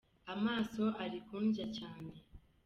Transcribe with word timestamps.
Amaso 0.33 0.83
ari 1.03 1.17
kundya 1.27 1.65
cyane. 1.77 2.13